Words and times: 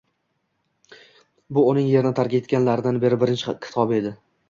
—bu 1.57 1.67
uning 1.73 1.87
Yerni 1.91 2.15
tark 2.23 2.37
etganidan 2.41 3.01
beri 3.07 3.25
birinchi 3.27 3.59
xitobi 3.71 4.05
edi: 4.05 4.21